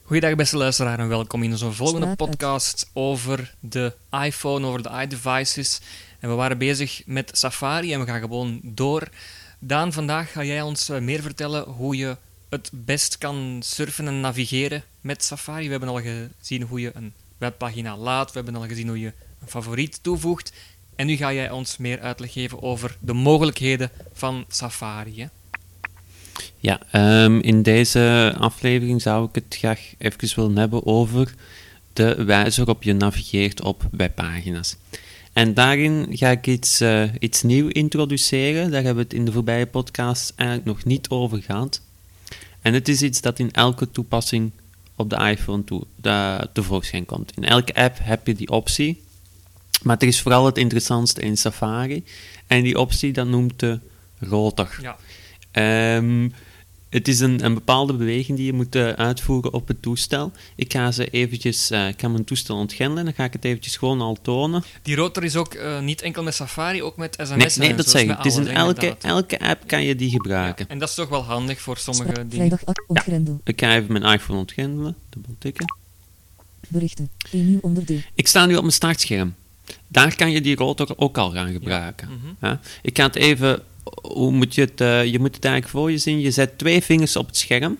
Goeiedag 0.02 0.34
beste 0.34 0.56
luisteraar 0.56 0.98
en 0.98 1.08
welkom 1.08 1.42
in 1.42 1.50
onze 1.50 1.72
volgende 1.72 2.16
podcast 2.16 2.90
over 2.92 3.54
de 3.60 3.92
iPhone, 4.24 4.66
over 4.66 4.82
de 4.82 4.90
iDevices. 5.02 5.80
En 6.20 6.28
we 6.28 6.34
waren 6.34 6.58
bezig 6.58 7.02
met 7.06 7.30
Safari 7.32 7.92
en 7.92 8.00
we 8.00 8.06
gaan 8.06 8.20
gewoon 8.20 8.60
door. 8.62 9.08
Daan, 9.58 9.92
vandaag 9.92 10.32
ga 10.32 10.44
jij 10.44 10.62
ons 10.62 10.88
eh, 10.88 11.00
meer 11.00 11.22
vertellen 11.22 11.64
hoe 11.64 11.96
je 11.96 12.16
het 12.48 12.70
best 12.72 13.18
kan 13.18 13.60
surfen 13.64 14.06
en 14.06 14.20
navigeren 14.20 14.82
met 15.00 15.24
Safari. 15.24 15.64
We 15.64 15.70
hebben 15.70 15.88
al 15.88 16.00
gezien 16.00 16.62
hoe 16.62 16.80
je 16.80 16.90
een 16.94 17.12
webpagina 17.38 17.96
laat, 17.96 18.32
we 18.32 18.40
hebben 18.40 18.60
al 18.62 18.68
gezien 18.68 18.88
hoe 18.88 19.00
je 19.00 19.12
een 19.40 19.48
favoriet 19.48 19.98
toevoegt. 20.02 20.52
En 20.96 21.06
nu 21.06 21.16
ga 21.16 21.32
jij 21.32 21.50
ons 21.50 21.76
meer 21.76 22.00
uitleg 22.00 22.32
geven 22.32 22.62
over 22.62 22.96
de 23.00 23.12
mogelijkheden 23.12 23.90
van 24.12 24.44
Safari. 24.48 25.28
Ja, 26.58 26.80
um, 27.24 27.40
in 27.40 27.62
deze 27.62 28.34
aflevering 28.38 29.02
zou 29.02 29.28
ik 29.28 29.34
het 29.34 29.56
graag 29.58 29.94
even 29.98 30.36
willen 30.36 30.56
hebben 30.56 30.86
over 30.86 31.34
de 31.92 32.24
wijze 32.24 32.64
waarop 32.64 32.82
je 32.82 32.92
navigeert 32.92 33.62
op 33.62 33.88
webpagina's. 33.90 34.76
En 35.32 35.54
daarin 35.54 36.06
ga 36.10 36.30
ik 36.30 36.46
iets, 36.46 36.80
uh, 36.80 37.02
iets 37.18 37.42
nieuw 37.42 37.68
introduceren. 37.68 38.70
Daar 38.70 38.82
hebben 38.82 39.02
we 39.02 39.08
het 39.10 39.18
in 39.18 39.24
de 39.24 39.32
voorbije 39.32 39.66
podcast 39.66 40.32
eigenlijk 40.36 40.68
nog 40.68 40.84
niet 40.84 41.08
over 41.08 41.42
gehad. 41.42 41.80
En 42.66 42.74
het 42.74 42.88
is 42.88 43.02
iets 43.02 43.20
dat 43.20 43.38
in 43.38 43.52
elke 43.52 43.90
toepassing 43.90 44.50
op 44.96 45.10
de 45.10 45.16
iPhone 45.16 45.64
toe, 45.64 45.82
de, 45.96 46.48
tevoorschijn 46.52 47.04
komt. 47.04 47.32
In 47.36 47.44
elke 47.44 47.74
app 47.74 47.98
heb 48.00 48.26
je 48.26 48.34
die 48.34 48.50
optie. 48.50 49.02
Maar 49.82 49.96
er 49.98 50.06
is 50.06 50.20
vooral 50.20 50.46
het 50.46 50.58
interessantste 50.58 51.20
in 51.20 51.36
Safari. 51.36 52.04
En 52.46 52.62
die 52.62 52.78
optie, 52.78 53.12
dat 53.12 53.26
noemt 53.26 53.60
de 53.60 53.78
rotor. 54.18 54.78
Ja. 54.80 55.96
Um, 55.96 56.32
het 56.88 57.08
is 57.08 57.20
een, 57.20 57.44
een 57.44 57.54
bepaalde 57.54 57.94
beweging 57.94 58.36
die 58.36 58.46
je 58.46 58.52
moet 58.52 58.76
uh, 58.76 58.88
uitvoeren 58.88 59.52
op 59.52 59.68
het 59.68 59.82
toestel. 59.82 60.32
Ik 60.56 60.72
ga 60.72 60.92
ze 60.92 61.10
eventjes, 61.10 61.70
uh, 61.70 61.88
ik 61.88 62.00
ga 62.00 62.08
mijn 62.08 62.24
toestel 62.24 62.56
ontgrendelen, 62.56 63.04
dan 63.04 63.14
ga 63.14 63.24
ik 63.24 63.32
het 63.32 63.44
eventjes 63.44 63.76
gewoon 63.76 64.00
al 64.00 64.18
tonen. 64.22 64.64
Die 64.82 64.96
rotor 64.96 65.24
is 65.24 65.36
ook 65.36 65.54
uh, 65.54 65.80
niet 65.80 66.02
enkel 66.02 66.22
met 66.22 66.34
Safari, 66.34 66.82
ook 66.82 66.96
met 66.96 67.16
sms. 67.20 67.56
Nee, 67.56 67.68
nee 67.68 67.76
dat 67.76 67.88
zeg 67.88 68.02
ik. 68.02 68.08
Het 68.08 68.26
is 68.26 68.36
in 68.36 68.48
elke, 68.48 68.96
elke 69.00 69.38
app 69.38 69.66
kan 69.66 69.82
je 69.82 69.96
die 69.96 70.10
gebruiken. 70.10 70.64
Ja, 70.68 70.72
en 70.72 70.78
dat 70.78 70.88
is 70.88 70.94
toch 70.94 71.08
wel 71.08 71.22
handig 71.22 71.60
voor 71.60 71.76
sommige 71.76 72.10
Start, 72.10 72.30
dingen. 72.30 72.46
Vrijdag 72.46 72.76
ontgrendelen. 72.86 73.40
Ja, 73.44 73.52
ik 73.52 73.60
ga 73.60 73.74
even 73.74 73.92
mijn 73.92 74.12
iPhone 74.12 74.38
ontgrendelen, 74.38 74.96
dubbel 75.08 75.34
tikken. 75.38 75.74
Berichten, 76.68 77.10
een 77.30 77.50
nieuw 77.50 77.60
onderdeel. 77.62 78.00
Ik 78.14 78.28
sta 78.28 78.46
nu 78.46 78.54
op 78.54 78.60
mijn 78.60 78.72
startscherm. 78.72 79.34
Daar 79.88 80.16
kan 80.16 80.30
je 80.30 80.40
die 80.40 80.56
rotor 80.56 80.92
ook 80.96 81.18
al 81.18 81.30
gaan 81.30 81.52
gebruiken. 81.52 82.08
Ja. 82.08 82.14
Mm 82.14 82.36
-hmm. 82.40 82.58
Ik 82.82 82.96
ga 82.96 83.06
het 83.06 83.16
even 83.16 83.62
hoe 84.02 84.32
moet 84.32 84.54
je 84.54 84.60
het, 84.60 84.80
uh, 84.80 85.04
je 85.04 85.18
moet 85.18 85.34
het 85.34 85.44
eigenlijk 85.44 85.74
voor 85.74 85.90
je 85.90 85.98
zien. 85.98 86.20
Je 86.20 86.30
zet 86.30 86.58
twee 86.58 86.82
vingers 86.82 87.16
op 87.16 87.26
het 87.26 87.36
scherm. 87.36 87.78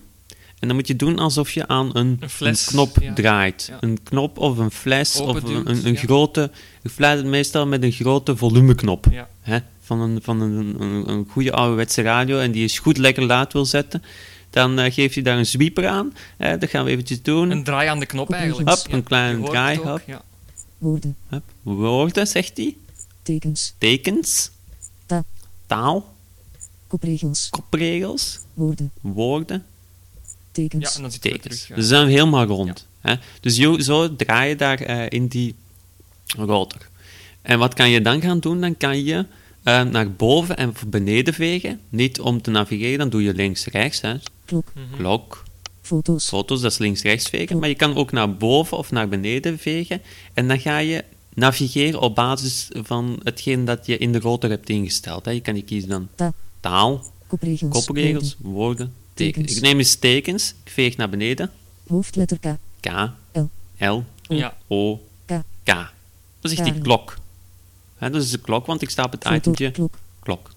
En 0.58 0.68
dan 0.68 0.76
moet 0.76 0.86
je 0.86 0.96
doen 0.96 1.18
alsof 1.18 1.50
je 1.50 1.68
aan 1.68 1.90
een, 1.92 2.16
een, 2.20 2.30
fles, 2.30 2.66
een 2.66 2.72
knop 2.72 2.96
ja. 3.00 3.12
draait. 3.12 3.66
Ja. 3.70 3.76
Een 3.80 4.02
knop 4.02 4.38
of 4.38 4.58
een 4.58 4.70
fles 4.70 5.20
Open 5.20 5.34
of 5.34 5.40
duwt, 5.40 5.68
een, 5.68 5.86
een 5.86 5.92
ja. 5.92 5.98
grote. 5.98 6.50
Ik 6.82 6.90
fluit 6.90 7.18
het 7.18 7.26
meestal 7.26 7.66
met 7.66 7.82
een 7.82 7.92
grote 7.92 8.36
volumeknop. 8.36 9.06
Ja. 9.10 9.28
Hè? 9.40 9.58
Van, 9.80 10.00
een, 10.00 10.18
van 10.22 10.40
een, 10.40 10.76
een, 10.80 11.08
een 11.08 11.26
goede 11.30 11.52
ouderwetse 11.52 12.02
radio 12.02 12.38
en 12.38 12.50
die 12.50 12.64
is 12.64 12.78
goed 12.78 12.96
lekker 12.96 13.22
laat 13.22 13.52
wil 13.52 13.64
zetten. 13.64 14.02
Dan 14.50 14.78
uh, 14.78 14.92
geef 14.92 15.14
je 15.14 15.22
daar 15.22 15.38
een 15.38 15.46
sweeper 15.46 15.86
aan. 15.86 16.14
Hè? 16.36 16.58
Dat 16.58 16.70
gaan 16.70 16.84
we 16.84 16.90
eventjes 16.90 17.22
doen. 17.22 17.50
Een 17.50 17.64
draai 17.64 17.88
aan 17.88 18.00
de 18.00 18.06
knop 18.06 18.32
eigenlijk. 18.32 18.68
Hop, 18.68 18.92
een 18.92 19.02
klein 19.02 19.30
Je 19.30 19.36
hoort 19.36 19.50
draai. 19.50 19.78
ook, 19.78 19.86
Hop. 19.86 20.22
Woorden, 20.78 21.16
Hop. 21.28 21.42
Woorden, 21.62 22.26
zegt 22.26 22.56
hij. 22.56 22.76
tekens, 23.22 23.74
Tekens. 23.78 24.50
Ta. 25.66 25.76
Taal. 25.76 26.14
kopregels, 26.86 27.48
Kopregels. 27.50 28.38
woorden, 28.54 28.90
Woorden. 29.00 29.64
tekens, 30.52 30.88
Ja, 30.90 30.96
en 30.96 31.02
dan 31.10 31.18
tekens. 31.20 31.64
terug. 31.64 31.78
Dus 31.78 31.88
dan 31.88 32.06
helemaal 32.06 32.44
rond. 32.46 32.86
Hè? 33.00 33.14
Dus 33.40 33.56
jo- 33.56 33.80
zo 33.80 34.16
draai 34.16 34.48
je 34.48 34.56
daar 34.56 34.80
eh, 34.80 35.06
in 35.08 35.26
die 35.26 35.54
rotor. 36.36 36.88
En 37.42 37.58
wat 37.58 37.74
kan 37.74 37.90
je 37.90 38.00
dan 38.00 38.20
gaan 38.20 38.38
doen? 38.40 38.60
Dan 38.60 38.76
kan 38.76 39.04
je 39.04 39.26
eh, 39.62 39.82
naar 39.82 40.12
boven 40.12 40.56
en 40.56 40.74
beneden 40.86 41.34
vegen. 41.34 41.80
Niet 41.88 42.20
om 42.20 42.42
te 42.42 42.50
navigeren, 42.50 42.98
dan 42.98 43.08
doe 43.08 43.22
je 43.22 43.34
links-rechts. 43.34 44.00
hè. 44.00 44.14
klok, 44.44 44.72
Mhm. 44.74 44.96
Klok, 44.96 45.42
foto's, 45.82 46.28
foto's, 46.28 46.60
dat 46.60 46.70
is 46.72 46.78
links-rechts 46.78 47.28
vegen. 47.28 47.58
Maar 47.58 47.68
je 47.68 47.74
kan 47.74 47.96
ook 47.96 48.12
naar 48.12 48.34
boven 48.36 48.76
of 48.78 48.90
naar 48.90 49.08
beneden 49.08 49.58
vegen. 49.58 50.02
En 50.34 50.48
dan 50.48 50.60
ga 50.60 50.78
je 50.78 51.04
navigeren 51.36 52.00
op 52.00 52.14
basis 52.14 52.68
van 52.72 53.20
hetgeen 53.22 53.64
dat 53.64 53.86
je 53.86 53.98
in 53.98 54.12
de 54.12 54.18
rotor 54.20 54.50
hebt 54.50 54.68
ingesteld. 54.68 55.24
Hè. 55.24 55.30
Je 55.30 55.40
kan 55.40 55.54
hier 55.54 55.64
kiezen 55.64 55.88
dan 55.88 56.08
Ta. 56.14 56.32
taal, 56.60 57.04
kopregels, 57.26 57.70
kopregels, 57.72 58.36
woorden, 58.38 58.92
tekens. 59.14 59.36
Tekens. 59.36 59.56
Ik 59.56 59.62
neem 59.62 59.78
eens 59.78 59.94
tekens, 59.94 60.54
ik 60.64 60.70
veeg 60.72 60.96
naar 60.96 61.08
beneden. 61.08 61.50
hoofdletter 61.88 62.38
K, 62.38 62.56
K, 62.80 63.10
L, 63.32 63.48
L, 63.78 64.02
Ja. 64.28 64.56
O, 64.68 64.96
K, 65.26 65.42
K. 65.64 65.66
Dat 66.40 66.50
is 66.52 66.58
echt 66.58 66.72
die 66.72 66.82
klok. 66.82 67.16
Hè, 67.96 68.10
dat 68.10 68.22
is 68.22 68.30
de 68.30 68.38
klok, 68.38 68.66
want 68.66 68.82
ik 68.82 68.90
sta 68.90 69.02
op 69.02 69.12
het 69.12 69.22
foto, 69.22 69.36
itempje 69.36 69.70
klok, 69.70 69.98
klok. 70.22 70.50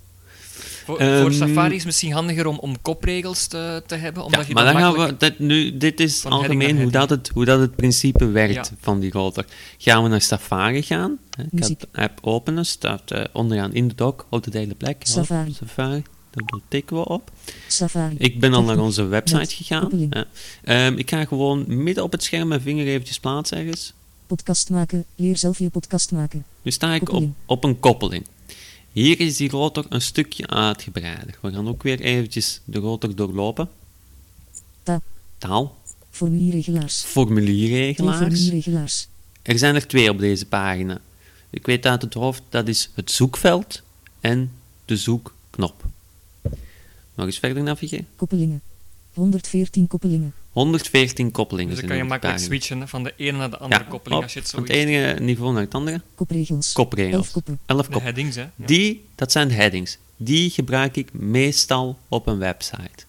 Voor, 0.89 0.97
Ehm, 0.99 1.21
voor 1.21 1.33
Safari 1.33 1.69
is 1.71 1.75
het 1.77 1.85
misschien 1.85 2.11
handiger 2.11 2.47
om, 2.47 2.57
om 2.59 2.81
kopregels 2.81 3.47
te, 3.47 3.83
te 3.85 3.95
hebben, 3.95 4.23
omdat 4.23 4.39
Ja, 4.41 4.47
je 4.47 4.53
maar 4.53 4.63
dan 4.63 4.73
dan 4.73 4.81
gaan 4.95 5.07
we, 5.07 5.17
dat, 5.17 5.39
nu, 5.39 5.77
dit 5.77 5.99
is 5.99 6.25
algemeen 6.25 6.81
hoe 6.81 6.91
dat, 6.91 7.09
het, 7.09 7.29
hoe 7.33 7.45
dat 7.45 7.59
het 7.59 7.75
principe 7.75 8.25
werkt 8.27 8.53
Ja. 8.53 8.65
van 8.79 8.99
die 8.99 9.11
rotor. 9.11 9.45
Gaan 9.77 10.03
we 10.03 10.09
naar 10.09 10.21
Safari 10.21 10.81
gaan. 10.81 11.17
Hè, 11.37 11.43
ik 11.51 11.79
de 11.79 11.87
app 11.91 12.17
openen, 12.21 12.65
staat 12.65 13.11
eh, 13.11 13.23
onderaan 13.33 13.73
in 13.73 13.87
de 13.87 13.95
dock 13.95 14.25
op 14.29 14.43
de 14.43 14.51
derde 14.51 14.75
plek. 14.75 15.01
Safari. 15.03 15.53
Safari, 15.53 16.03
daar 16.31 16.59
tikken 16.67 16.95
we 16.97 17.05
op. 17.05 17.31
Safari, 17.67 18.15
Ik 18.17 18.39
ben 18.39 18.53
al 18.53 18.63
naar 18.63 18.79
onze 18.79 19.03
website 19.05 19.55
gegaan. 19.55 19.91
hè. 20.09 20.21
Ehm, 20.63 20.97
ik 20.97 21.09
ga 21.09 21.25
gewoon 21.25 21.83
midden 21.83 22.03
op 22.03 22.11
het 22.11 22.23
scherm 22.23 22.47
mijn 22.47 22.61
vinger 22.61 22.87
eventjes 22.87 23.19
plaatsen 23.19 23.57
ergens. 23.57 23.93
podcast 24.27 24.69
maken, 24.69 25.05
leer 25.15 25.37
zelf 25.37 25.59
je 25.59 25.69
podcast 25.69 26.11
maken, 26.11 26.45
Nu 26.61 26.71
sta 26.71 26.93
ik 26.93 27.09
op, 27.11 27.23
op 27.45 27.63
een 27.63 27.79
koppeling. 27.79 28.25
Hier 28.91 29.19
is 29.19 29.37
die 29.37 29.49
rotor 29.49 29.85
een 29.89 30.01
stukje 30.01 30.47
uitgebreider. 30.47 31.37
We 31.41 31.51
gaan 31.51 31.67
ook 31.67 31.83
weer 31.83 31.99
eventjes 31.99 32.61
de 32.65 32.79
rotor 32.79 33.15
doorlopen. 33.15 33.69
Ta. 34.83 35.01
Taal, 35.37 35.77
formulierregelaars, 36.09 37.03
formulierregelaars. 37.03 38.17
formulierregelaars, 38.17 39.07
Er 39.41 39.57
zijn 39.57 39.75
er 39.75 39.87
twee 39.87 40.09
op 40.09 40.17
deze 40.17 40.45
pagina. 40.45 41.01
Ik 41.49 41.65
weet 41.65 41.85
uit 41.85 42.01
het 42.01 42.13
hoofd, 42.13 42.41
dat 42.49 42.67
is 42.67 42.89
het 42.93 43.11
zoekveld 43.11 43.81
en 44.19 44.51
de 44.85 44.97
zoekknop. 44.97 45.85
Nog 47.15 47.25
eens 47.25 47.39
verder 47.39 47.63
navigeren. 47.63 48.07
koppelingen, 48.15 48.61
114 49.19 49.87
koppelingen, 49.87 50.33
114 50.51 51.31
koppelingen 51.31 51.69
Dus 51.71 51.79
dan 51.79 51.87
kan 51.89 51.97
je 51.97 52.03
makkelijk 52.03 52.35
pagina. 52.37 52.55
switchen 52.55 52.87
van 52.87 53.03
de 53.03 53.13
ene 53.17 53.37
naar 53.37 53.49
de 53.49 53.57
andere 53.57 53.83
Ja, 53.83 53.89
koppeling 53.89 54.17
op, 54.17 54.23
als 54.23 54.33
je 54.33 54.39
het 54.39 54.47
zo 54.49 54.57
van 54.57 54.67
het 54.67 54.75
ene 54.75 55.19
niveau 55.19 55.53
naar 55.53 55.61
het 55.61 55.73
andere. 55.73 56.01
kopregels, 56.15 56.73
Kopregels. 56.73 57.15
elf 57.15 57.31
koppen, 57.31 57.59
11 57.65 57.85
De 57.85 57.91
kop. 57.91 58.01
headings, 58.01 58.35
hè. 58.35 58.41
Ja. 58.41 58.65
Die, 58.65 59.05
dat 59.15 59.31
zijn 59.31 59.51
headings. 59.51 59.97
Die 60.17 60.49
gebruik 60.49 60.95
ik 60.97 61.13
meestal 61.13 61.97
op 62.07 62.27
een 62.27 62.37
website. 62.37 63.05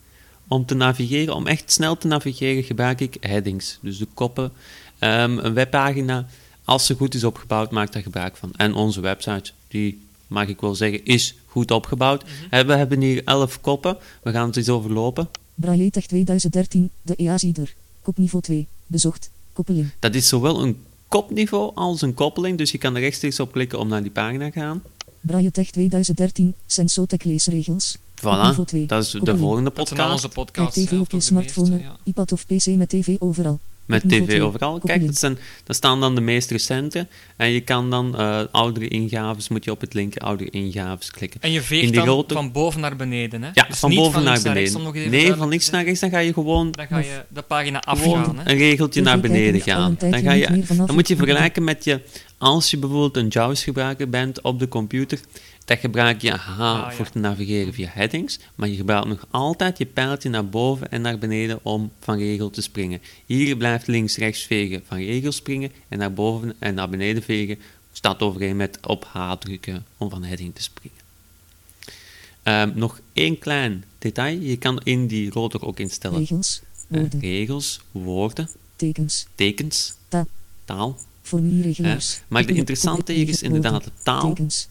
Om 0.48 0.66
te 0.66 0.74
navigeren, 0.74 1.34
om 1.34 1.46
echt 1.46 1.72
snel 1.72 1.96
te 1.96 2.06
navigeren, 2.06 2.62
gebruik 2.62 3.00
ik 3.00 3.16
headings. 3.20 3.78
Dus 3.82 3.98
de 3.98 4.06
koppen. 4.14 4.52
Ehm, 4.98 5.38
een 5.38 5.54
webpagina, 5.54 6.26
als 6.64 6.86
ze 6.86 6.94
goed 6.94 7.14
is 7.14 7.24
opgebouwd, 7.24 7.70
maakt 7.70 7.92
daar 7.92 8.02
gebruik 8.02 8.36
van. 8.36 8.50
En 8.56 8.74
onze 8.74 9.00
website, 9.00 9.50
die 9.68 10.00
mag 10.26 10.48
ik 10.48 10.60
wel 10.60 10.74
zeggen, 10.74 11.04
is 11.04 11.34
goed 11.46 11.70
opgebouwd. 11.70 12.24
Eh, 12.50 12.60
We 12.60 12.72
hebben 12.74 13.00
hier 13.00 13.22
11 13.24 13.60
koppen. 13.60 13.96
We 14.22 14.30
gaan 14.32 14.46
het 14.46 14.56
eens 14.56 14.68
overlopen. 14.68 15.28
Braille 15.60 15.90
Tech 15.90 16.06
2013, 16.06 16.90
de 17.02 17.14
EA-zieder, 17.16 17.74
kopniveau 18.02 18.42
2, 18.42 18.66
bezocht, 18.86 19.30
koppeling, 19.52 19.90
Dat 19.98 20.14
is 20.14 20.28
zowel 20.28 20.62
een 20.62 20.76
kopniveau 21.08 21.72
als 21.74 22.02
een 22.02 22.14
koppeling. 22.14 22.58
Dus 22.58 22.70
je 22.70 22.78
kan 22.78 22.94
er 22.94 23.00
rechtstreeks 23.00 23.40
op 23.40 23.52
klikken 23.52 23.78
om 23.78 23.88
naar 23.88 24.02
die 24.02 24.10
pagina 24.10 24.50
te 24.50 24.60
gaan. 24.60 24.82
Braille 25.20 25.50
Tech 25.50 25.70
2013, 25.70 26.54
Sensotech 26.66 27.22
leesregels, 27.22 27.96
Voilà, 28.20 28.64
2, 28.66 28.86
dat 28.86 29.02
is 29.04 29.10
de 29.10 29.18
koppeling. 29.18 29.40
volgende 29.40 29.70
Dat 29.74 29.88
zijn 29.88 30.00
al 30.00 30.06
podcast. 30.06 30.24
onze 30.24 30.28
podcasts. 30.28 30.84
TV 30.84 30.92
op 31.00 31.10
je 31.10 31.20
smartphone, 31.20 31.70
meeste, 31.70 31.84
ja. 31.84 31.96
iPad 32.04 32.32
of 32.32 32.46
PC 32.46 32.66
met 32.66 32.88
TV 32.88 33.16
overal. 33.18 33.58
Met 33.90 34.08
tv 34.08 34.24
2, 34.26 34.42
overal. 34.42 34.78
Kijk, 34.78 35.06
dat, 35.06 35.16
zijn, 35.18 35.38
dat 35.64 35.76
staan 35.76 36.00
dan 36.00 36.14
de 36.14 36.20
meest 36.20 36.50
recente. 36.50 37.06
En 37.36 37.50
je 37.50 37.60
kan 37.60 37.90
dan 37.90 38.16
eh, 38.18 38.40
oudere 38.50 38.88
ingaves, 38.88 39.48
moet 39.48 39.64
je 39.64 39.70
op 39.70 39.80
het 39.80 39.94
linkje 39.94 40.20
oudere 40.20 40.50
ingaves 40.50 41.10
klikken. 41.10 41.40
En 41.40 41.50
je 41.50 41.56
In 41.58 41.62
veegt 41.64 41.82
die 41.82 41.92
dan 41.92 42.02
grote- 42.02 42.34
van 42.34 42.52
boven 42.52 42.80
naar 42.80 42.96
beneden, 42.96 43.42
hè? 43.42 43.50
Ja, 43.54 43.64
Dus 43.68 43.78
van 43.78 43.90
niet 43.90 43.98
boven 43.98 44.12
van 44.12 44.22
naar 44.24 44.42
beneden. 44.42 45.10
nee, 45.10 45.34
van 45.34 45.48
links 45.48 45.70
naar 45.70 45.84
rechts, 45.84 46.00
dan 46.00 46.10
ga 46.10 46.18
je 46.18 46.32
gewoon, 46.32 46.70
Dan 46.70 46.86
ga 46.86 46.98
je 46.98 47.24
de 47.28 47.42
pagina 47.42 47.80
afgaan, 47.80 48.38
hè? 48.38 48.50
een 48.50 48.58
regeltje 48.58 49.02
naar 49.02 49.20
beneden 49.20 49.60
gaan. 49.60 49.96
Dan, 49.98 50.22
ga 50.22 50.32
je, 50.32 50.62
dan 50.76 50.94
moet 50.94 51.08
je 51.08 51.16
vergelijken 51.16 51.64
met 51.64 51.84
je, 51.84 52.00
als 52.38 52.70
je 52.70 52.78
bijvoorbeeld 52.78 53.16
een 53.16 53.28
JAWS 53.28 53.64
gebruiker 53.64 54.08
bent 54.08 54.40
op 54.42 54.58
de 54.58 54.68
computer, 54.68 55.20
dat 55.70 55.78
gebruik 55.78 56.22
je 56.22 56.32
aha, 56.32 56.72
Ah, 56.72 56.90
ja. 56.90 56.92
voor 56.96 57.10
te 57.10 57.18
navigeren 57.18 57.74
via 57.74 57.88
headings, 57.92 58.38
maar 58.54 58.68
je 58.68 58.76
gebruikt 58.76 59.08
nog 59.08 59.26
altijd 59.30 59.78
je 59.78 59.86
pijltje 59.86 60.28
naar 60.28 60.48
boven 60.48 60.90
en 60.90 61.00
naar 61.00 61.18
beneden 61.18 61.58
om 61.62 61.90
van 62.00 62.18
regel 62.18 62.50
te 62.50 62.60
springen. 62.62 63.00
Hier 63.26 63.56
blijft 63.56 63.86
links-rechts 63.86 64.42
vegen 64.42 64.82
van 64.86 64.98
regel 64.98 65.32
springen 65.32 65.70
en 65.88 65.98
naar 65.98 66.12
boven 66.12 66.54
en 66.58 66.74
naar 66.74 66.88
beneden 66.88 67.22
vegen 67.22 67.58
staat 67.92 68.20
overeen 68.22 68.56
met 68.56 68.78
op 68.86 69.04
H 69.12 69.32
drukken 69.38 69.84
om 69.96 70.10
van 70.10 70.24
heading 70.24 70.54
te 70.54 70.62
springen. 70.62 70.98
Ehm, 72.42 72.70
nog 72.74 73.00
één 73.12 73.38
klein 73.38 73.84
detail, 73.98 74.38
je 74.40 74.56
kan 74.56 74.80
in 74.84 75.06
die 75.06 75.30
rotor 75.30 75.62
ook 75.66 75.78
instellen 75.78 76.18
Regels. 76.18 76.60
Woorden. 76.88 77.20
regels, 77.20 77.80
woorden, 77.90 78.48
Tekens. 78.76 79.26
tekens, 79.34 79.94
Ta. 80.08 80.26
taal. 80.64 80.98
Formulierregelaars. 81.22 82.14
hè. 82.16 82.20
Maar 82.28 82.46
de 82.46 82.52
interessante 82.54 83.12
hier 83.12 83.28
is 83.28 83.42
inderdaad 83.42 83.84
de 83.84 83.90
taal. 84.02 84.28
Tekens. 84.34 84.68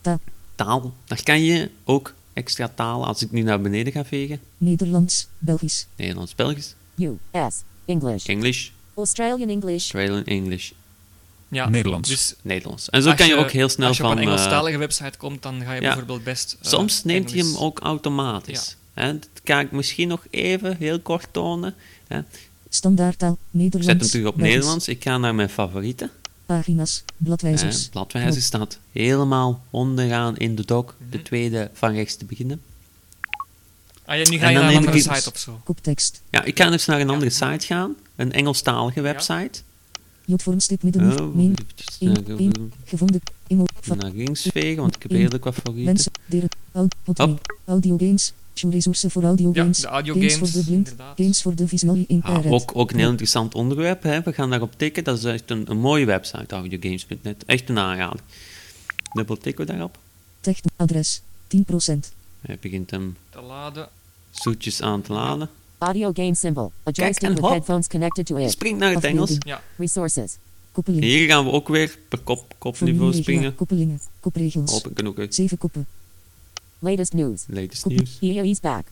Ta. 0.00 0.18
Taal. 0.54 0.94
Daar 1.04 1.22
kan 1.22 1.42
je 1.42 1.70
ook 1.84 2.14
extra 2.32 2.72
taal, 2.74 3.06
als 3.06 3.22
ik 3.22 3.30
nu 3.30 3.42
naar 3.42 3.60
beneden 3.60 3.92
ga 3.92 4.04
vegen, 4.04 4.40
Nederlands. 4.58 5.26
Belgisch. 5.38 5.86
Nederlands, 5.96 6.34
Belgisch, 6.34 6.74
U.S. 6.96 7.62
English. 7.84 8.26
English, 8.26 8.68
Australian 8.94 9.48
English. 9.48 9.72
Australian 9.94 10.24
English, 10.24 10.70
Ja, 11.48 11.68
Nederlands. 11.68 12.08
Dus 12.08 12.34
Nederlands. 12.42 12.90
En 12.90 13.02
zo 13.02 13.14
kan 13.14 13.26
je 13.26 13.34
ook 13.36 13.50
heel 13.50 13.68
snel 13.68 13.88
als 13.88 13.96
je 13.96 14.02
op 14.02 14.08
van... 14.08 14.18
een 14.18 14.24
eh, 14.24 14.30
Engelstalige 14.30 14.78
website 14.78 15.18
komt, 15.18 15.42
dan 15.42 15.62
ga 15.62 15.72
je 15.72 15.80
ja. 15.80 15.86
bijvoorbeeld 15.86 16.24
best... 16.24 16.56
eh, 16.62 16.70
soms 16.70 17.04
neemt 17.04 17.30
hij 17.30 17.38
hem 17.38 17.56
ook 17.56 17.78
automatisch. 17.80 18.76
Hè, 18.94 19.12
dat 19.18 19.28
kan 19.44 19.60
ik 19.60 19.70
misschien 19.70 20.08
nog 20.08 20.26
even 20.30 20.76
heel 20.76 21.00
kort 21.00 21.26
tonen. 21.30 21.74
Hè. 22.06 22.18
Ik 22.18 22.24
Standaardtaal. 22.68 23.30
zet 23.30 23.50
Nederlands. 23.50 23.86
hem 23.86 23.98
terug 24.10 24.26
op 24.26 24.36
Belgisch. 24.36 24.52
Nederlands. 24.54 24.88
Ik 24.88 25.02
ga 25.02 25.18
naar 25.18 25.34
mijn 25.34 25.48
favorieten. 25.50 26.10
Pagina's. 26.56 27.04
Bladwijzers. 27.16 27.90
Staat 28.44 28.78
helemaal 28.92 29.64
onderaan 29.70 30.36
in 30.36 30.54
de 30.54 30.64
doc. 30.64 30.92
Mhm. 30.98 31.10
De 31.10 31.22
tweede 31.22 31.70
van 31.72 31.92
rechts 31.92 32.16
te 32.16 32.24
beginnen. 32.24 32.60
Ah, 34.04 34.18
ja, 34.18 34.30
nu 34.30 34.38
ga 34.38 34.48
je 34.48 34.58
naar 34.58 34.70
een 34.70 34.76
andere 34.76 34.96
ik- 34.96 35.02
site 35.02 35.30
of 35.30 35.38
zo. 35.38 35.60
Koptekst. 35.64 36.22
Ja, 36.30 36.42
ik 36.44 36.54
kan 36.54 36.70
dus 36.70 36.86
naar 36.86 37.00
een 37.00 37.06
Ja. 37.06 37.12
andere 37.12 37.30
site 37.30 37.66
gaan. 37.66 37.94
Een 38.16 38.32
Engelstalige 38.32 39.00
website. 39.00 39.60
Oh, 40.28 41.34
Meen. 41.34 41.50
eventjes 41.60 41.96
Eén. 42.00 42.12
naar, 42.12 42.38
Één. 42.38 42.72
Gevonden. 42.84 43.20
Emo. 43.46 43.64
Naar 43.96 44.10
links 44.14 44.42
vegen, 44.52 44.82
want 44.82 44.96
ik 44.96 45.02
heb 45.02 45.10
Eén. 45.10 45.16
redelijk 45.16 45.44
wat 45.44 45.54
favorieten. 45.54 46.12
Deren. 46.26 46.48
Hotmail. 47.04 47.38
Audio 47.64 47.96
games. 47.98 48.32
Show-resourcen 48.54 49.10
voor 49.10 49.22
audio 49.22 49.50
Ja, 49.52 49.60
games. 49.62 49.78
de 49.78 49.86
audio 49.86 50.14
games 50.14 50.34
games, 50.34 50.50
voor 50.50 50.60
de 50.60 50.66
blind. 50.66 50.88
inderdaad. 50.90 51.16
Games 51.16 51.42
voor 51.42 51.54
de 51.54 51.68
visually 51.68 52.06
Ah, 52.22 52.52
ook, 52.52 52.70
ook 52.74 52.90
een 52.90 52.98
heel 52.98 53.08
interessant 53.10 53.54
onderwerp. 53.54 54.02
Hè. 54.02 54.22
We 54.22 54.32
gaan 54.32 54.50
daarop 54.50 54.72
tikken. 54.76 55.04
Dat 55.04 55.18
is 55.18 55.24
echt 55.24 55.50
een, 55.50 55.70
een 55.70 55.78
mooie 55.78 56.04
website, 56.04 56.54
audiogames.net. 56.54 57.44
Echt 57.46 57.68
een 57.68 57.78
aanrader. 57.78 58.20
Dubbel 59.12 59.36
tikken 59.36 59.66
we 59.66 59.72
daarop. 59.72 59.98
Adres. 60.76 61.22
10%. 61.56 61.60
Hij 62.40 62.58
begint 62.60 62.90
hem 62.90 63.16
Te 63.30 63.40
laden. 63.40 63.88
zoetjes 64.30 64.82
aan 64.82 65.02
te 65.02 65.12
laden. 65.12 65.48
Audio 65.78 66.10
game 66.14 66.34
symbol. 66.34 66.64
A 66.64 66.70
Kijk, 66.84 66.96
joystick 66.96 67.22
en 67.28 67.34
with 67.34 67.40
hop. 67.42 67.50
headphones 67.50 67.86
connected 67.88 68.26
to 68.26 68.36
it. 68.36 68.50
Springt 68.50 68.78
naar 68.80 68.94
het 68.94 69.04
Engels. 69.04 69.36
Ja, 69.38 69.62
Resources. 69.76 70.36
Hier 70.84 71.26
gaan 71.26 71.44
we 71.44 71.50
ook 71.50 71.68
weer 71.68 71.98
per 72.08 72.18
kop, 72.18 72.54
kopniveau 72.58 73.12
springen. 73.14 73.54
Koppelingen. 73.54 74.00
Kopregels. 74.20 74.72
Open 74.84 75.06
ook. 75.06 75.26
7 75.28 75.58
koppen. 75.58 75.86
Latest 76.82 77.12
news. 77.12 77.44
Latest 77.46 77.82
Kop- 77.82 77.92
nieuws. 77.92 78.18
EA's 78.20 78.60
back. 78.60 78.86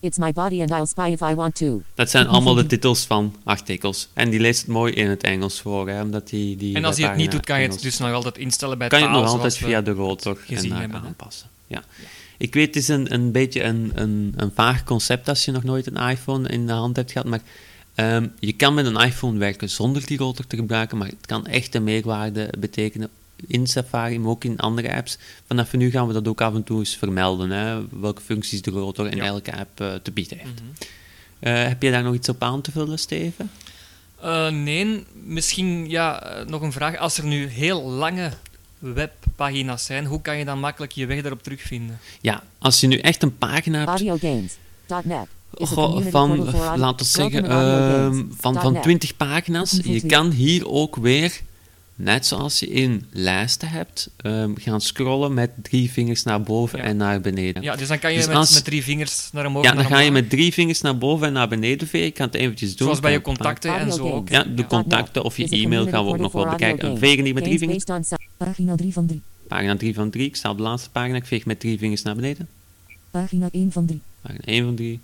It's 0.00 0.18
my 0.18 0.32
body 0.32 0.60
and 0.60 0.70
I'll 0.70 0.86
spy 0.86 1.12
if 1.12 1.20
I 1.20 1.34
want 1.34 1.54
to. 1.54 1.82
Dat 1.94 2.10
zijn 2.10 2.26
allemaal 2.26 2.54
de 2.54 2.66
titels 2.66 3.04
van 3.04 3.36
artikels. 3.44 4.08
En 4.12 4.30
die 4.30 4.40
leest 4.40 4.60
het 4.60 4.68
mooi 4.68 4.92
in 4.92 5.08
het 5.08 5.22
Engels 5.22 5.60
voor. 5.60 5.88
Hè, 5.88 6.02
omdat 6.02 6.28
die, 6.28 6.56
die 6.56 6.76
en 6.76 6.84
als 6.84 6.96
je 6.96 7.06
het 7.06 7.16
niet 7.16 7.30
doet, 7.30 7.44
kan 7.44 7.56
je 7.56 7.62
het 7.62 7.70
Engels- 7.70 7.86
dus 7.86 7.98
nog 7.98 8.12
altijd 8.12 8.38
instellen 8.38 8.78
bij 8.78 8.88
kan 8.88 8.98
je 8.98 9.04
het 9.04 9.14
taal, 9.14 9.22
nog 9.24 9.32
altijd 9.32 9.56
via 9.56 9.80
de 9.80 9.90
rotor 9.90 10.36
en 10.48 10.56
gezien 10.56 10.70
daar 10.70 10.80
hebben, 10.80 11.00
aanpassen. 11.00 11.48
Ja. 11.66 11.84
Ik 12.38 12.54
weet, 12.54 12.66
het 12.66 12.76
is 12.76 12.88
een, 12.88 13.14
een 13.14 13.32
beetje 13.32 13.62
een, 13.62 13.92
een, 13.94 14.32
een 14.36 14.50
vaag 14.54 14.84
concept 14.84 15.28
als 15.28 15.44
je 15.44 15.52
nog 15.52 15.62
nooit 15.64 15.86
een 15.86 16.08
iPhone 16.08 16.48
in 16.48 16.66
de 16.66 16.72
hand 16.72 16.96
hebt 16.96 17.12
gehad, 17.12 17.26
maar 17.26 17.40
ehm, 17.94 18.26
je 18.38 18.52
kan 18.52 18.74
met 18.74 18.86
een 18.86 18.96
iPhone 18.96 19.38
werken 19.38 19.70
zonder 19.70 20.06
die 20.06 20.18
rotor 20.18 20.46
te 20.46 20.56
gebruiken, 20.56 20.98
maar 20.98 21.08
het 21.08 21.26
kan 21.26 21.46
echt 21.46 21.74
een 21.74 21.84
meerwaarde 21.84 22.52
betekenen 22.58 23.08
in 23.46 23.66
Safari, 23.66 24.18
maar 24.18 24.30
ook 24.30 24.44
in 24.44 24.58
andere 24.58 24.94
apps. 24.94 25.18
Vanaf 25.46 25.72
nu 25.72 25.90
gaan 25.90 26.06
we 26.06 26.12
dat 26.12 26.28
ook 26.28 26.40
af 26.40 26.54
en 26.54 26.64
toe 26.64 26.78
eens 26.78 26.96
vermelden, 26.96 27.50
hè, 27.50 27.80
welke 28.00 28.22
functies 28.22 28.62
de 28.62 28.70
rotor 28.70 29.06
in 29.10 29.16
Ja. 29.16 29.24
elke 29.24 29.56
app 29.56 29.80
eh, 29.80 29.94
te 29.94 30.10
bieden 30.10 30.38
heeft. 30.38 30.50
Mhm. 30.62 30.70
Eh, 31.38 31.68
heb 31.68 31.82
je 31.82 31.90
daar 31.90 32.02
nog 32.02 32.14
iets 32.14 32.28
op 32.28 32.42
aan 32.42 32.60
te 32.60 32.70
vullen, 32.70 32.98
Steven? 32.98 33.50
Eh, 34.20 34.48
nee, 34.48 35.04
misschien 35.24 35.88
ja, 35.90 36.34
nog 36.46 36.62
een 36.62 36.72
vraag. 36.72 36.96
Als 36.96 37.18
er 37.18 37.24
nu 37.24 37.46
heel 37.46 37.82
lange 37.82 38.30
webpagina's 38.78 39.84
zijn, 39.84 40.04
hoe 40.04 40.20
kan 40.22 40.36
je 40.38 40.44
dan 40.44 40.58
makkelijk 40.60 40.92
je 40.92 41.06
weg 41.06 41.20
daarop 41.22 41.42
terugvinden? 41.42 41.98
Ja, 42.20 42.42
als 42.58 42.80
je 42.80 42.86
nu 42.86 42.98
echt 42.98 43.22
een 43.22 43.38
pagina 43.38 43.78
hebt 43.78 43.88
Audiogames.net. 43.88 45.26
Goh, 45.58 46.06
van, 46.06 46.44
laten 46.78 47.06
we 47.06 47.12
zeggen, 47.12 47.44
ehm, 47.44 48.22
van, 48.36 48.54
van 48.54 48.72
.net. 48.72 48.82
20 48.82 49.16
pagina's. 49.16 49.80
Je 49.84 50.06
kan 50.06 50.30
hier 50.30 50.68
ook 50.68 50.96
weer, 50.96 51.40
net 51.96 52.26
zoals 52.26 52.58
je 52.58 52.66
in 52.68 53.06
lijsten 53.10 53.68
hebt, 53.68 54.10
ehm, 54.16 54.50
gaan 54.54 54.80
scrollen 54.80 55.34
met 55.34 55.50
drie 55.62 55.90
vingers 55.90 56.22
naar 56.22 56.42
boven 56.42 56.78
Ja. 56.78 56.84
en 56.84 56.96
naar 56.96 57.20
beneden. 57.20 57.62
Ja, 57.62 57.76
dus 57.76 57.88
dan 57.88 57.98
kan 57.98 58.10
je 58.12 58.16
Dus 58.16 58.26
met, 58.26 58.36
als- 58.36 58.54
met 58.54 58.64
drie 58.64 58.82
vingers 58.82 59.28
naar 59.32 59.46
omhoog 59.46 59.64
Ja, 59.64 59.72
naar 59.72 59.82
dan 59.82 59.92
ga 59.92 59.98
je 60.00 60.10
met 60.10 60.30
drie 60.30 60.52
vingers 60.52 60.80
naar 60.80 60.98
boven 60.98 61.26
en 61.26 61.32
naar 61.32 61.48
beneden 61.48 61.88
vegen. 61.88 62.06
Ik 62.06 62.14
kan 62.14 62.26
het 62.26 62.34
eventjes 62.34 62.68
doen. 62.76 62.86
Zoals 62.86 63.00
bij 63.00 63.12
je 63.12 63.20
contacten 63.20 63.78
en 63.78 63.92
zo 63.92 64.10
ook. 64.10 64.28
Ja, 64.28 64.44
de 64.44 64.66
contacten 64.66 65.22
of 65.24 65.36
je 65.36 65.48
e-mail 65.48 65.86
gaan 65.88 66.04
we 66.04 66.10
ook 66.10 66.18
nog 66.18 66.32
wel 66.32 66.48
bekijken. 66.48 66.98
Vegen 66.98 67.24
die 67.24 67.34
met 67.34 67.44
drie 67.44 67.58
vingers. 67.58 67.84
Pagina 68.36 68.74
3 68.76 68.92
van 68.92 69.06
3. 69.06 69.20
Pagina 69.48 69.76
3 69.76 69.94
van 69.94 70.10
3. 70.10 70.26
Ik 70.26 70.36
sta 70.36 70.50
op 70.50 70.56
de 70.56 70.62
laatste 70.62 70.90
pagina. 70.90 71.16
Ik 71.16 71.24
veeg 71.26 71.44
met 71.46 71.60
drie 71.60 71.78
vingers 71.78 72.02
naar 72.02 72.14
beneden. 72.14 72.48
Pagina 73.10 73.48
1 73.52 73.72
van 73.72 73.86
3. 73.86 74.00
Pagina 74.22 74.40
1 74.44 74.64
van 74.64 74.74
3. 74.74 75.00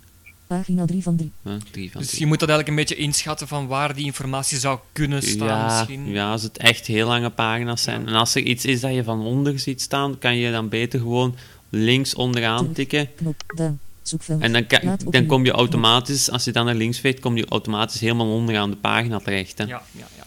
Pagina 0.57 0.85
3 0.85 1.03
van 1.03 1.15
3. 1.15 1.31
Ja, 1.41 1.57
3 1.71 1.91
van 1.91 2.01
Dus 2.01 2.09
3. 2.09 2.19
je 2.21 2.25
moet 2.27 2.39
dat 2.39 2.49
eigenlijk 2.49 2.79
een 2.79 2.85
beetje 2.85 3.03
inschatten 3.03 3.47
van 3.47 3.67
waar 3.67 3.95
die 3.95 4.05
informatie 4.05 4.57
zou 4.59 4.79
kunnen 4.91 5.21
staan 5.21 5.47
Ja, 5.47 5.65
misschien. 5.77 6.07
ja, 6.07 6.31
als 6.31 6.43
het 6.43 6.57
echt 6.57 6.87
heel 6.87 7.07
lange 7.07 7.29
pagina's 7.29 7.81
zijn. 7.83 8.01
Ja. 8.01 8.07
En 8.07 8.13
als 8.13 8.35
er 8.35 8.41
iets 8.41 8.65
is 8.65 8.79
dat 8.79 8.93
je 8.93 9.03
van 9.03 9.21
onder 9.25 9.59
ziet 9.59 9.81
staan, 9.81 10.19
kan 10.19 10.35
je 10.37 10.51
dan 10.51 10.69
beter 10.69 10.99
gewoon 10.99 11.35
links 11.69 12.13
onderaan 12.15 12.57
Terug. 12.59 12.73
tikken. 12.75 13.09
Knop. 13.15 13.43
Down. 13.55 13.79
Zoekveld. 14.01 14.41
En 14.41 14.53
dan, 14.53 14.67
kan- 14.67 14.97
dan 15.09 15.25
kom 15.25 15.45
je 15.45 15.51
automatisch, 15.51 16.29
als 16.31 16.43
je 16.43 16.51
dan 16.51 16.65
naar 16.65 16.75
links 16.75 16.99
veegt, 16.99 17.19
kom 17.19 17.37
je 17.37 17.45
automatisch 17.49 17.99
helemaal 17.99 18.31
onderaan 18.31 18.69
de 18.69 18.75
pagina 18.75 19.19
terecht. 19.19 19.57
Hè. 19.57 19.63
Ja, 19.63 19.81
ja, 19.91 20.05
ja. 20.17 20.23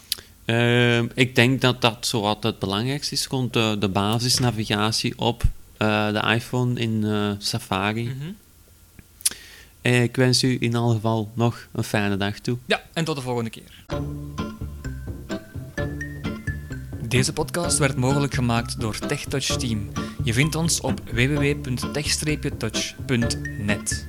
Ehm, 0.98 1.06
ik 1.14 1.34
denk 1.34 1.60
dat 1.60 1.80
dat 1.80 2.06
zo 2.06 2.20
wat 2.20 2.42
het 2.42 2.58
belangrijkste 2.58 3.14
is, 3.14 3.26
rond 3.26 3.52
de, 3.52 3.76
de 3.78 3.88
basisnavigatie 3.88 5.18
op 5.18 5.42
eh, 5.76 6.08
de 6.12 6.32
iPhone 6.34 6.80
in 6.80 7.04
eh, 7.04 7.30
Safari. 7.38 8.02
Mhm. 8.04 8.14
Ik 9.94 10.16
wens 10.16 10.42
u 10.42 10.56
in 10.60 10.74
alle 10.74 10.94
geval 10.94 11.32
nog 11.34 11.68
een 11.72 11.84
fijne 11.84 12.16
dag 12.16 12.38
toe. 12.38 12.58
Ja, 12.66 12.82
en 12.92 13.04
tot 13.04 13.16
de 13.16 13.22
volgende 13.22 13.50
keer. 13.50 13.84
Deze 17.08 17.32
podcast 17.32 17.78
werd 17.78 17.96
mogelijk 17.96 18.34
gemaakt 18.34 18.80
door 18.80 18.98
TechTouch 18.98 19.56
Team. 19.56 19.88
Je 20.24 20.32
vindt 20.32 20.54
ons 20.54 20.80
op 20.80 21.00
www.tech-touch.net. 21.12 24.06